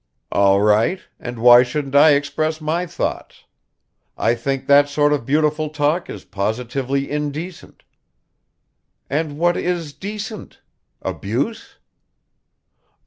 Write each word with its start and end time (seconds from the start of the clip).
"All 0.31 0.59
right, 0.61 0.99
and 1.19 1.37
why 1.37 1.61
shouldn't 1.61 1.93
I 1.93 2.13
express 2.15 2.59
my 2.59 2.87
thoughts? 2.87 3.43
I 4.17 4.33
think 4.33 4.65
that 4.65 4.89
sort 4.89 5.13
of 5.13 5.27
beautiful 5.27 5.69
talk 5.69 6.09
is 6.09 6.25
positively 6.25 7.11
indecent." 7.11 7.83
"And 9.11 9.37
what 9.37 9.55
is 9.55 9.93
decent? 9.93 10.59
Abuse?" 11.03 11.75